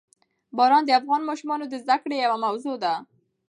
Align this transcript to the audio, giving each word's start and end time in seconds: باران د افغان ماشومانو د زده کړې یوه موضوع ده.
باران 0.57 0.83
د 0.85 0.89
افغان 0.99 1.21
ماشومانو 1.29 1.65
د 1.67 1.73
زده 1.83 1.97
کړې 2.03 2.15
یوه 2.25 2.37
موضوع 2.45 2.75
ده. 2.83 2.93